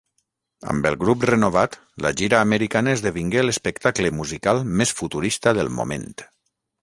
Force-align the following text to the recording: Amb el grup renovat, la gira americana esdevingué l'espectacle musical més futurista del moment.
Amb 0.71 0.85
el 0.89 0.95
grup 1.01 1.25
renovat, 1.29 1.75
la 2.05 2.11
gira 2.21 2.39
americana 2.45 2.95
esdevingué 2.99 3.43
l'espectacle 3.45 4.13
musical 4.21 4.63
més 4.81 4.95
futurista 5.03 5.57
del 5.61 5.71
moment. 5.81 6.11